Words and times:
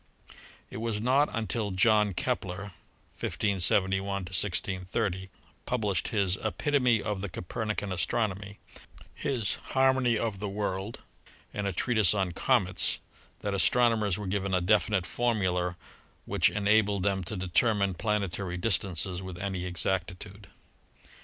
It 0.71 0.77
was 0.77 0.99
not 0.99 1.29
until 1.31 1.69
John 1.69 2.15
Kepler 2.15 2.71
(1571 3.19 4.03
1630) 4.09 5.29
published 5.67 6.07
his 6.07 6.37
"Epitome 6.43 7.03
of 7.03 7.21
the 7.21 7.29
Copernican 7.29 7.91
Astronomy," 7.91 8.57
his 9.13 9.57
"Harmony 9.77 10.17
of 10.17 10.39
the 10.39 10.49
World" 10.49 11.01
and 11.53 11.67
a 11.67 11.71
treatise 11.71 12.15
on 12.15 12.31
"Comets" 12.31 12.97
that 13.41 13.53
astrono 13.53 13.95
mers 13.99 14.17
were 14.17 14.25
given 14.25 14.55
a 14.55 14.59
definite 14.61 15.05
formula 15.05 15.77
which 16.25 16.49
enabled 16.49 17.03
them 17.03 17.23
to 17.25 17.37
determine 17.37 17.93
planetary 17.93 18.57
distances 18.57 19.21
with 19.21 19.37
any 19.37 19.65
exactitude. 19.65 20.47